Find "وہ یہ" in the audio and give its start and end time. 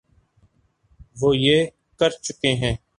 1.21-1.65